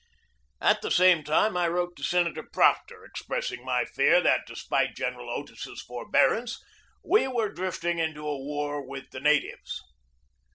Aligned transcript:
At 0.59 0.81
the 0.81 0.89
same 0.89 1.23
time 1.23 1.55
I 1.55 1.67
wrote 1.67 1.95
to 1.97 2.03
Senator 2.03 2.41
Proctor, 2.41 3.05
ex 3.05 3.21
pressing 3.21 3.63
my 3.63 3.85
fear 3.85 4.19
that, 4.19 4.47
despite 4.47 4.95
General 4.95 5.29
Otis's 5.29 5.79
forbear 5.83 6.33
ance, 6.33 6.59
we 7.05 7.27
were 7.27 7.51
drifting 7.53 7.99
into 7.99 8.27
a 8.27 8.35
war 8.43 8.81
with 8.83 9.11
the 9.11 9.19
natives. 9.19 9.79